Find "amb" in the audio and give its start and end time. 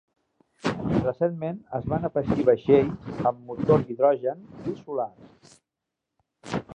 3.33-3.43